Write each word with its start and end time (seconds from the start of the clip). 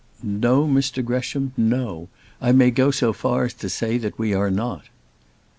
"No, 0.23 0.65
Mr 0.67 1.05
Gresham, 1.05 1.53
no; 1.55 2.09
I 2.41 2.53
may 2.53 2.71
go 2.71 2.89
so 2.89 3.13
far 3.13 3.43
as 3.45 3.53
to 3.53 3.69
say 3.69 4.01
we 4.17 4.33
are 4.33 4.49
not." 4.49 4.85